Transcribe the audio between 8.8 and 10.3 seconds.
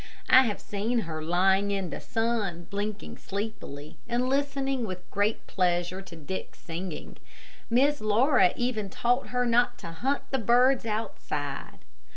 taught her not to hunt